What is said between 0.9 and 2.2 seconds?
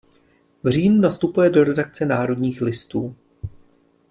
nastupuje do redakce